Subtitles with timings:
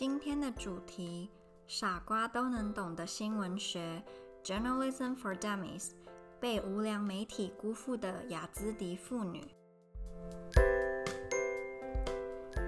[0.00, 1.28] 今天的主题：
[1.66, 4.00] 傻瓜都能懂的新闻学
[4.44, 5.88] （Journalism for Dummies），
[6.38, 9.44] 被无良媒体辜负的雅兹迪妇女。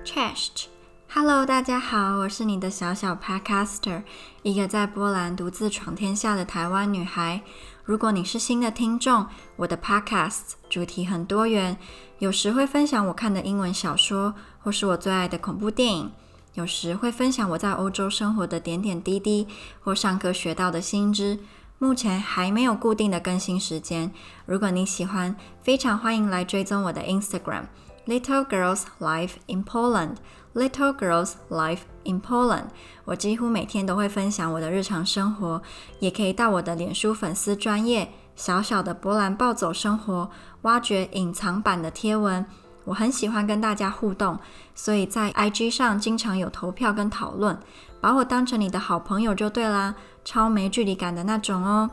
[0.05, 0.65] Chest。
[1.09, 4.03] Hello，大家好，我是你的小小 Podcaster，
[4.43, 7.43] 一个在波兰独自闯天下的台湾女孩。
[7.85, 9.25] 如果你是新的听众，
[9.55, 11.79] 我的 Podcast 主题很多元，
[12.19, 16.11] 有时会分享我看的英文小说，或是我最爱的恐怖电影。
[16.60, 19.48] 有时会分享我在欧洲生活的点点滴滴，
[19.80, 21.38] 或上课学到的新知。
[21.78, 24.12] 目前还没有固定的更新时间。
[24.45, 27.62] 如果你喜欢，非常欢迎来追踪我的 Instagram
[28.06, 30.16] Little Girls Life in Poland
[30.55, 32.64] Little Girls Life in Poland。
[33.06, 35.62] 我几乎每天都会分享我的日常生活，
[36.00, 40.30] 也可以到我的脸书粉丝专页小小的波兰暴走生活，
[40.62, 42.45] 挖掘隐藏版的贴文。
[42.91, 44.37] 我很喜欢跟大家互动，
[44.75, 47.56] 所以在 IG 上经常有投票跟讨论，
[48.01, 51.89] 把我当成你的好朋友就对啦，超没距离感的那种哦。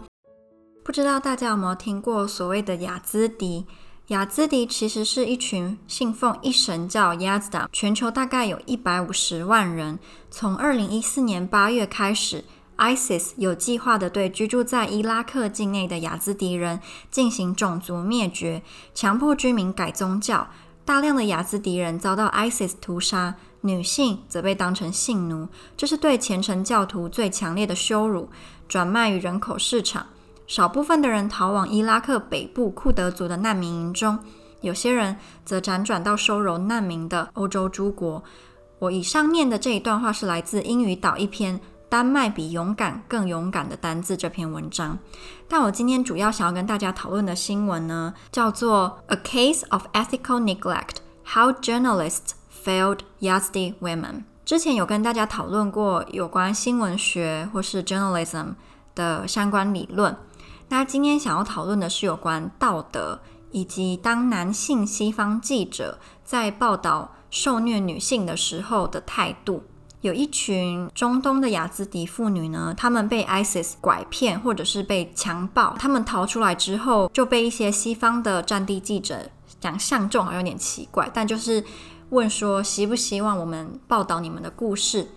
[0.84, 3.68] 不知道大家有没有听过所谓的雅兹迪？
[4.08, 10.00] 雅兹迪其实是一群信奉一神教 Yazda，全球大概有一百五十万人。
[10.32, 12.44] 从二零一四年八月开始
[12.78, 16.80] ，ISIS 有计划地对居住在伊拉克境内的雅兹迪人
[17.12, 18.64] 进行种族灭绝，
[18.96, 20.48] 强迫居民改宗教。
[20.88, 28.30] 大量的雅兹迪人遭到 ISIS 屠杀，女性则被当成性奴，这是对虔诚教徒最强烈的羞辱，
[28.70, 30.08] 转卖于人口市场。
[30.48, 34.18] 少部分的人逃往伊拉克北部库德族的难民营中，
[34.62, 38.24] 有些人则辗转到收容难民的欧洲诸国。
[38.80, 41.60] 我以上念的这一段话是来自英语岛一篇。
[41.90, 45.00] 丹麦比勇敢更勇敢的单字这篇文章，
[45.48, 50.98] 但我今天主要想要跟大家讨论的新闻呢，叫做《A Case of Ethical Neglect:
[51.34, 52.32] How Journalists
[52.66, 54.02] Failed Yazdi Women》。
[54.44, 58.56] 之前有跟大家讨论过有关新闻学或是 journalism
[58.94, 60.18] 的相关理论，
[60.68, 63.22] 那今天想要讨论的是有关道德
[63.52, 69.64] 以及当男性西方记者在报道受虐女性的时候的态度。
[70.02, 81.64] 有一群中东的雅兹迪妇女呢，她们被 ISIS 拐骗或者是被强暴，她们逃出来之后就被一些西方的战地记者讲相中，好像有点奇怪，但就是
[82.12, 85.08] 问说希不希望我们报道你们的故事？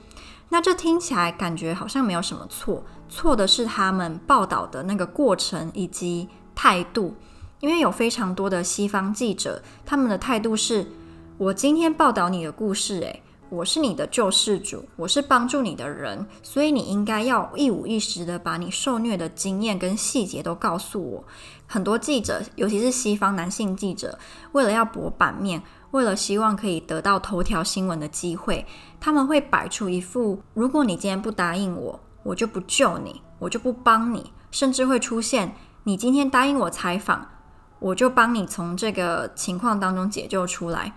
[0.49, 7.15] 那这听起来感觉好像没有什么错，错的是他们报道的那个过程以及态度，
[7.61, 10.91] 因为有非常多的西方记者，他们的态度是：
[11.37, 13.23] 我今天报道你的故事，诶。
[13.51, 21.25] 我是你的救世主，我是帮助你的人，所以你应该要一五一十的把你受虐的经验跟细节都告诉我。
[21.67, 24.17] 很多记者，尤其是西方男性记者，
[24.53, 28.65] 为了要博版面，为了希望可以得到头条新闻的机会，
[29.01, 37.27] 他们会摆出一副如果你今天不答应我，我就不救你，我就不帮你，甚至会出现你今天答应我采访，
[37.81, 40.95] 我就帮你从这个情况当中解救出来。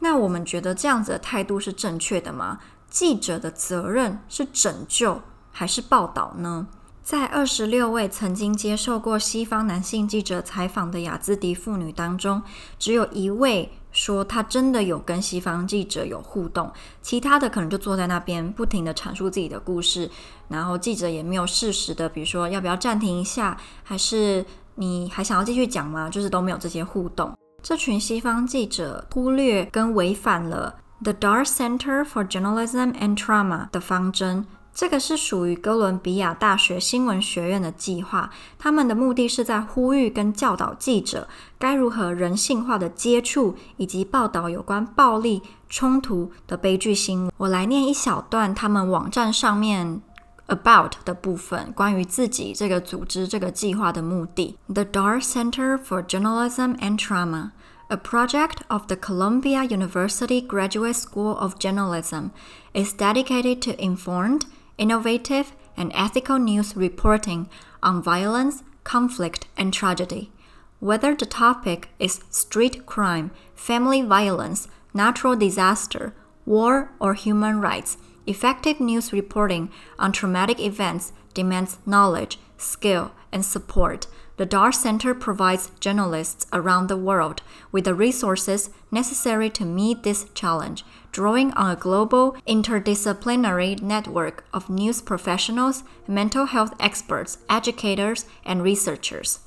[0.00, 2.58] 那我们觉得这样子的态度是正确的吗？
[2.88, 5.20] 记者的责任是拯救
[5.50, 6.68] 还是报道呢？
[7.02, 12.42] 在二十六位曾经接受过西方男性记者采访的雅兹迪妇女当中，
[12.78, 20.10] 只有一位说她真的有跟西方记者有互动，其他的可能就坐在那边不停地阐述自己的故事，
[20.48, 26.10] 然后记者也没有适时的，比如说要不要暂停一下，还是你还想要继续讲吗？
[26.10, 27.32] 就是都没有这些互动。
[27.68, 34.46] 这群西方记者忽略跟违反了 The Dark Center for Journalism and Trauma 的方针。
[34.72, 41.26] 这个是属于哥伦比亚大学新闻学院的计划，他们的目的是在呼吁跟教导记者
[41.58, 47.32] 该如何人性化的接触以及报道有关暴力冲突的悲剧新闻。
[47.36, 50.00] 我来念一小段他们网站上面。
[50.47, 54.57] About 的部分，关于自己这个组织这个计划的目的。
[54.67, 57.51] The Dar Center for Journalism and Trauma,
[57.87, 62.31] a project of the Columbia University Graduate School of Journalism,
[62.73, 64.41] is dedicated to informed,
[64.77, 67.47] innovative, and ethical news reporting
[67.81, 70.31] on violence, conflict, and tragedy.
[70.79, 76.13] Whether the topic is street crime, family violence, natural disaster,
[76.45, 77.97] war, or human rights.
[78.25, 84.07] Effective news reporting on traumatic events demands knowledge, skill, and support.
[84.37, 90.25] The Dar Center provides journalists around the world with the resources necessary to meet this
[90.33, 98.61] challenge, drawing on a global interdisciplinary network of news professionals, mental health experts, educators, and
[98.63, 99.37] researchers.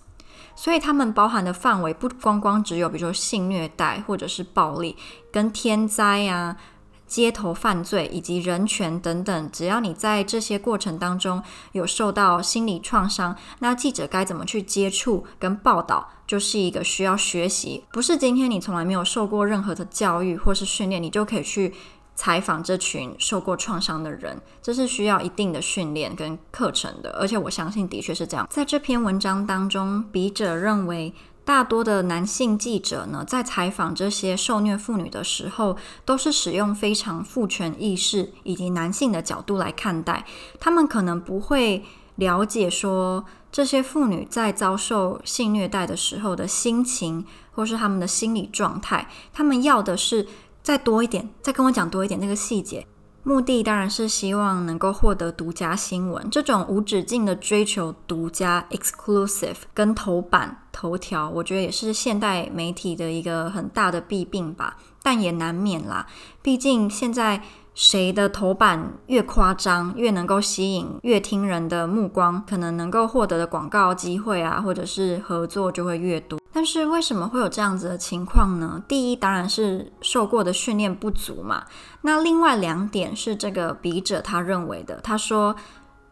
[0.56, 4.97] 所以他们包含的范围不光光只有，比如说性虐待或者是暴力，
[5.33, 6.56] 跟天灾啊。
[7.10, 11.42] 街头犯罪以及人权等等，只要你在这些过程当中
[11.72, 17.84] 有受到心理创伤，那记者该怎么去接触跟报道，就是一个需要学习。
[17.92, 21.74] 不是今天你从来没有受过任何的教育或是训练，你就可以去
[22.14, 27.10] 采访这群受过创伤的人，这是需要一定的训练跟课程的。
[27.20, 28.48] 而且我相信的确是这样。
[28.52, 31.12] 在这篇文章当中，笔者认为。
[31.46, 35.76] 大多的男性记者呢，在采访这些受虐妇女的时候，
[36.06, 40.26] 都是使用非常父权意识以及男性的角度来看待。
[40.60, 41.84] 他们可能不会
[42.18, 49.10] 了解说这些妇女在遭受性虐待的时候的心情，或是他们的心理状态。
[49.34, 50.28] 他们要的是
[50.62, 52.86] 再多一点，再跟我讲多一点那个细节。
[53.24, 64.77] 目的当然是希望能够获得独家新闻，这种无止境的追求独家 （exclusive） 跟头版头条，我觉得也是现代媒体的一个很大的弊病吧。
[65.04, 66.07] 但也难免啦，
[66.42, 67.42] 毕竟现在
[67.74, 76.39] 谁的头版越夸张，越能够吸引越听人的目光，可能能够获得的广告机会啊，或者是合作就会越多。
[76.60, 78.84] 但是为什么会有这样子的情况呢？
[78.86, 81.64] 第一，当然是受过的训练不足嘛。
[82.02, 85.56] 那另外两点是这个笔者他认为的，他说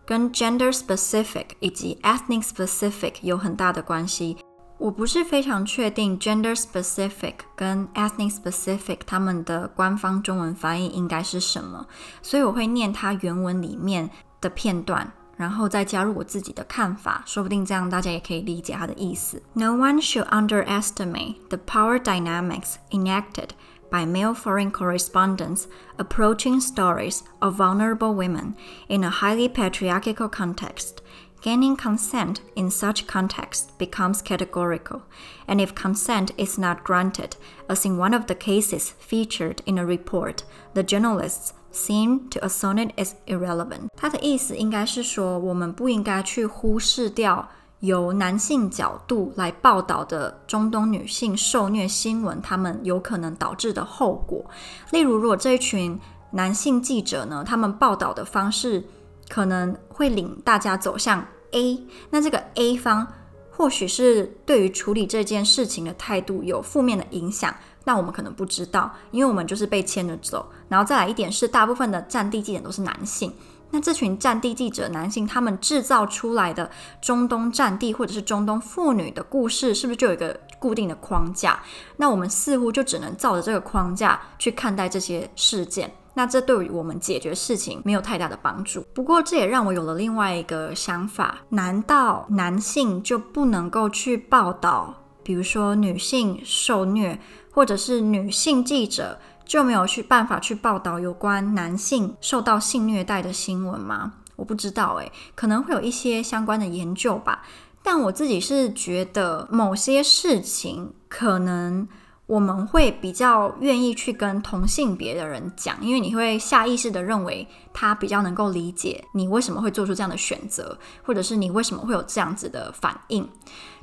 [0.06, 4.38] 跟 gender specific 以及 ethnic specific 有很大的关系。
[4.78, 11.86] 我不是非常确定 gender specific 跟 ethnic specific 他们的官方中文翻译应该是什么，
[12.22, 14.10] 所以我会念他原文里面
[14.40, 15.12] 的片段。
[15.37, 19.43] 然后再加入我自己的看法，说不定这样大家也可以理解他的意思。
[19.55, 23.49] No one should underestimate the power dynamics enacted
[23.91, 25.65] by male foreign correspondents
[25.97, 28.55] approaching stories of vulnerable women
[28.89, 31.03] in a highly patriarchal context.
[31.43, 35.03] Gaining consent in such context becomes categorical,
[35.49, 37.31] and if consent is not granted,
[37.67, 40.45] as in one of the cases featured in a report,
[40.75, 43.89] the journalists seem to assume it is irrelevant。
[43.97, 47.49] 他的意思应该是说，我们不应该去忽视掉
[47.81, 54.45] 由男性角度来报道的中东女性受虐新闻，他们有可能导致的后果。
[54.93, 55.99] 例如，如果这一群
[56.31, 58.85] 男性记者呢，他们报道的方式
[59.30, 63.08] 可能会领大家走向 A，那这个 A 方
[63.52, 67.54] 或许是对于处理这件事情的态度有负面的影响。
[67.86, 70.50] 那我们可能不知道，因为我们就是被牵着走。
[70.68, 73.34] 然后再来一点是，大部分的战地记者都是男性。
[73.72, 76.70] 那这群战地记者男性，他们制造出来的
[77.02, 81.62] 中东战地或者是中东妇女的故事，是不是就有一个固定的框架？
[81.96, 85.94] 那我们似乎就只能照着这个框架去看待这些事件。
[86.18, 88.84] 那这对于我们解决事情没有太大的帮助。
[88.92, 94.92] 不过这也让我有了另外一个想法：难道男性就不能够去报道，
[95.22, 97.20] 比如说女性受虐？
[97.52, 104.14] 或者是女性记者就没有去办法去报道有关男性受到性虐待的新闻吗？
[104.36, 107.44] 我不知道诶，可能会有一些相关的研究吧。
[107.84, 111.88] 但我自己是觉得某些事情可能
[112.28, 123.28] 我们会比较愿意去跟同性别的人讲，因为你会下意识的认为他比较能够理解你为什么会做出这样的选择，或者是你为什么会有这样子的反应。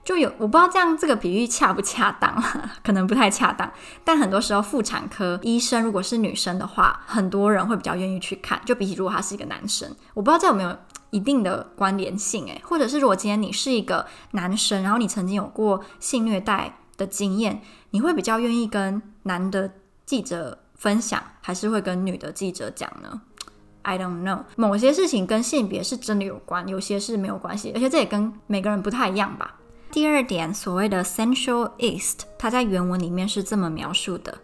[0.05, 2.43] 就有我不知道这样这个比喻恰不恰当，
[2.85, 3.73] 可能不太恰当。
[4.05, 8.61] 但很多时候妇产科医生如果是女生的话，很多人会比较愿意去看。
[8.67, 10.77] 就比起如果他是一个男生，我不知道这有没有
[11.09, 19.73] 一定的关联性诶，或者是如果今天你是一个男生，然后你曾经有过性虐待的经验，你会比较愿意跟男的
[20.07, 23.23] 记者分享，还是会跟女的记者讲呢
[23.83, 24.45] ？I don't know。
[24.57, 29.57] 某些事情跟性别是真的有关，有些是没有关系，而且这也跟每个人不太一样吧。
[29.91, 34.39] 第二点，所谓的 sensual East，它在原文里面是这么描述的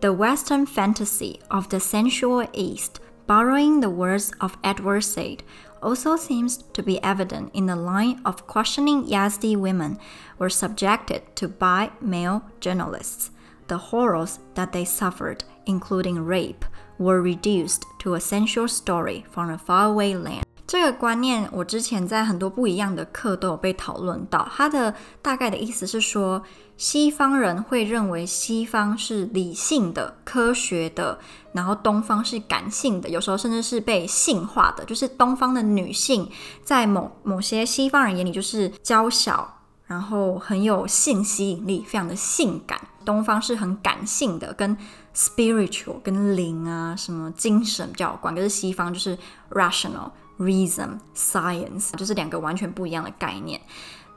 [0.00, 2.96] ：The Western fantasy of the sensual East,
[3.26, 5.38] borrowing the words of Edward Said,
[5.82, 9.98] also seems to be evident in the line of questioning Yazidi women
[10.38, 13.30] were subjected to by male journalists.
[13.68, 16.64] The horrors that they suffered, including rape,
[16.98, 20.46] were reduced to a sensual story from a faraway land.
[20.72, 24.48] 这个观念，我之前在很多不一样的课都有被讨论到。
[24.56, 26.42] 它的大概的意思是说，
[26.78, 31.18] 西方人会认为西方是理性的、科学的，
[31.52, 34.82] 然后东方是感性的，有时候甚至是被性化的。
[34.86, 36.26] 就是东方的女性，
[36.64, 42.80] 在某某些西方人眼里就是娇小，然后很有性吸引力，非常的性感。
[43.04, 44.74] 东方是很感性的，跟
[45.14, 48.34] spiritual、跟灵啊什么精神比较有关。
[48.34, 49.18] 可是西方就是
[49.50, 50.10] rational。
[50.42, 53.60] Reason, science，就是两个完全不一样的概念。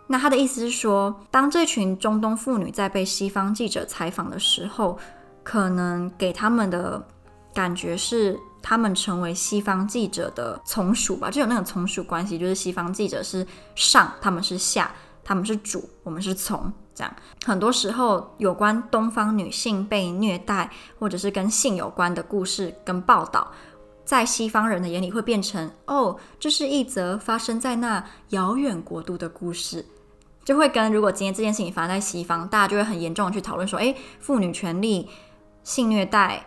[0.07, 4.97] 那他的意思是说，当这群中东妇女在被西方记者采访的时候，
[5.43, 7.05] 可能给他们的
[7.53, 14.91] 感觉是他们成为西方记者的从属吧，就有那种从属关系，就是西方记者是上，他们是下，
[15.23, 16.71] 他们是主，我们是从。
[16.95, 17.13] 这样，
[17.45, 23.51] 很多时候有关东方女性被虐待，或者是跟性有关的故事跟报道，
[24.05, 29.83] 在西方人的眼里会变成哦，这是一则发生在那遥远国度的故事，
[30.43, 35.09] 就会跟如果今天这件事情发生在西方，大家就会很严重的去讨论说，诶，妇女权利、
[35.63, 36.45] 性虐待，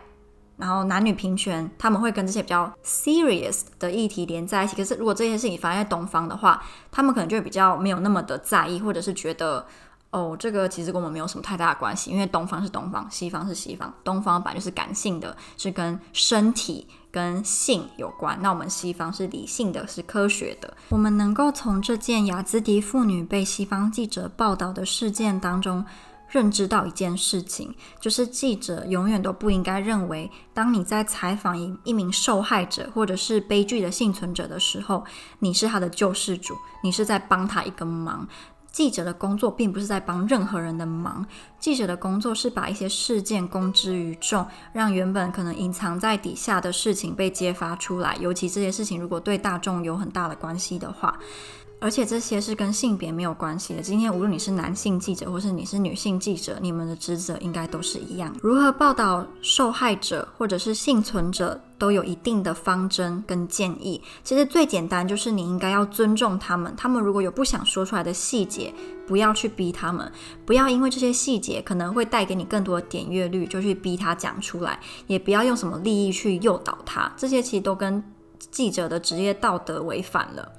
[0.55, 4.75] 然后男女平权，他们会跟这些比较 serious 的议题连在一起。
[4.75, 9.65] 可是如果这些事情发生在东方的话，他们可能就会比较没有那么的在意，或者是觉得。
[10.11, 13.93] 哦，这个其实跟我们没有什么太大的关系，因为东方是东方，西方是西方。
[14.03, 20.75] 东方本来就是感性的，是跟身体跟性有关；那我们西方是理性的，是科学的。
[20.89, 25.85] 我们能够从这件雅兹迪妇女被西方记者报道的事件当中，
[26.27, 35.05] 认知到一件事情，就是记者永远都不应该认为，当你在采访一一名受害者或者是悲剧的幸存者的时候，
[35.37, 38.27] 你是他的救世主，你是在帮他一个忙。
[38.71, 41.25] 记者的工作并不是在帮任何人的忙，
[41.59, 48.15] 记者的工作是把一些事件公之于众，让原本可能隐藏在底下的事情被揭发出来。
[48.19, 51.19] 尤其这些事情如果对大众有很大的关系的话。
[51.81, 53.81] 而且这些是跟性别没有关系的。
[53.81, 58.35] 今天无论你是男性记者，或是你是女性记者，你们的职责应该都是一样。
[58.41, 64.01] 如何报道受害者或者是幸存者，都有一定的方针跟建议。
[64.25, 66.73] 其实最简单就是你应该要尊重他们。
[66.75, 68.73] 他们如果有不想说出来的细节，
[69.07, 70.11] 不要去逼他们，
[70.45, 74.77] 不要因为这些细节可能会带给你更多的点阅率，就去逼他讲出来。
[75.07, 77.09] 也不要用什么利益去诱导他。
[77.15, 78.03] 这些其实都跟
[78.51, 80.51] 记者的职业道德违反了。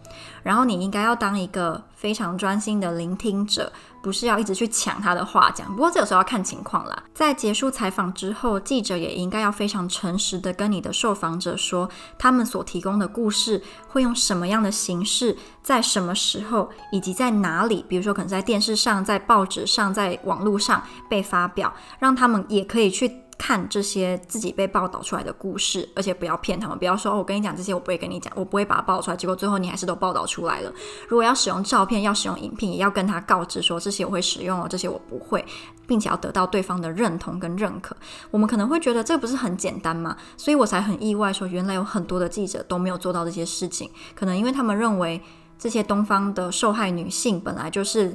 [0.42, 5.68] 然后你应该要当一个非常专心的聆听者，不是要一直去抢他的话讲。
[5.68, 7.02] 不过这有时候要看情况啦。
[7.14, 23.22] 在结束采访之后，记者也应该要非常诚实的跟你的受访者说，他们所提供的故事会用什么样的形式，在什么时候，以及在哪里，比如说可能在电视上、在报纸上、在网络上被发表，让他们也可以去。
[23.40, 30.70] 看这些自己被报道出来的故事，而且不要骗他们，不要说哦，我跟你讲这些，我不会跟你讲，我不会把它报出来，结果最后你还是都报道出来了。
[31.08, 35.42] 如果要使用照片，要使用影片，也要跟他告知说，这些我会使用哦，这些我不会，
[35.86, 37.96] 并且要得到对方的认同跟认可。
[38.30, 40.14] 我们可能会觉得这不是很简单吗？
[40.36, 45.18] 所以我才很意外说，原来有很多的记者都没有做到这些事情，可能因为他们认为
[45.58, 48.14] 这些东方的受害女性本来就是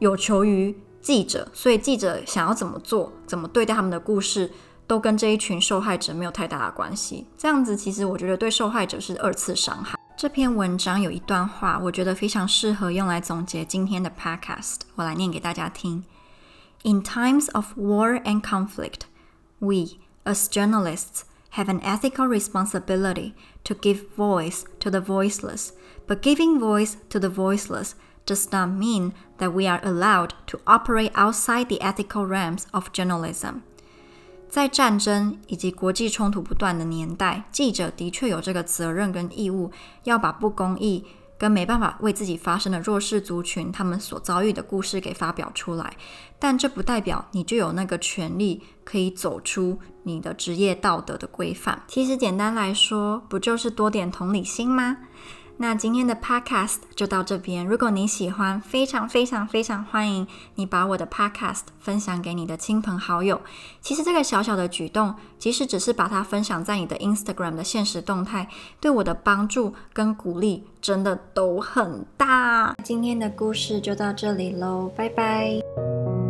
[0.00, 0.76] 有求于。
[1.01, 4.51] 记者，所以记者想要怎么做，怎么对待他们的故事，
[4.85, 7.27] 都跟这一群受害者没有太大的关系。
[7.37, 9.97] 这样子，其实我觉得对受害者是二次伤害。
[10.17, 16.03] 这篇文章有一段话，我觉得非常适合用来总结今天的 podcast，我来念给大家听。
[16.83, 19.01] In times of war and conflict,
[19.59, 21.21] we, as journalists,
[21.53, 25.69] have an ethical responsibility to give voice to the voiceless.
[26.07, 27.91] But giving voice to the voiceless
[28.26, 33.62] does not mean that we are allowed to operate outside the ethical realms of journalism.
[34.48, 39.70] 在战争以及国际冲突不断的年代，记者的确有这个责任跟义务，
[40.04, 41.06] 要把不公义
[41.38, 45.96] 跟没办法为自己发声的弱势族群他们所遭遇的故事给发表出来。
[46.38, 51.82] 但这不代表你就有那个权利可以走出你的职业道德的规范。
[51.88, 54.98] 其实简单来说，不就是多点同理心吗？
[55.62, 57.64] 那今天的 podcast 就到这边。
[57.64, 60.26] 如果你喜欢，非常非常非常欢迎
[60.56, 63.40] 你把我的 podcast 分享给你的亲朋好友。
[63.80, 68.48] 其实这个小小的举动，即使只是把它分享在你的 Instagram 的现实动态，
[68.80, 72.74] 对我的帮助跟鼓励真的都很大。
[72.82, 76.21] 今天的故事就到这里喽，拜拜。